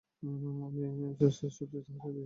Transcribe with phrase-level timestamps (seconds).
[0.23, 0.81] আমি
[1.19, 2.19] সুপসের সাথে বিছানায় ঘুমাই।